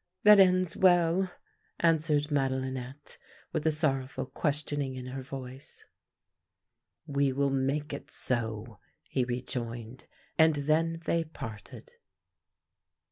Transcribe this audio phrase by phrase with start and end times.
[0.24, 1.30] ""'That ends well!
[1.78, 3.18] '"answered Madelinette,
[3.52, 5.84] with a sorrowful questioning in her voice."
[7.16, 11.92] We will make it so," he rejoined, and then they parted.